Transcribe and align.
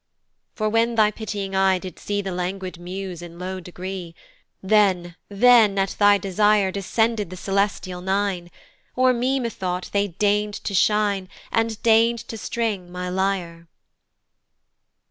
For 0.55 0.67
when 0.67 0.95
thy 0.95 1.11
pitying 1.11 1.55
eye 1.55 1.77
did 1.77 1.99
see 1.99 2.23
The 2.23 2.31
languid 2.31 2.79
muse 2.79 3.21
in 3.21 3.37
low 3.37 3.59
degree, 3.59 4.15
Then, 4.63 5.15
then 5.29 5.77
at 5.77 5.95
thy 5.99 6.17
desire 6.17 6.71
Descended 6.71 7.29
the 7.29 7.37
celestial 7.37 8.01
nine; 8.01 8.49
O'er 8.97 9.13
me 9.13 9.39
methought 9.39 9.91
they 9.93 10.07
deign'd 10.07 10.55
to 10.63 10.73
shine, 10.73 11.29
And 11.51 11.79
deign'd 11.83 12.27
to 12.29 12.37
string 12.39 12.91
my 12.91 13.09
lyre. 13.09 13.67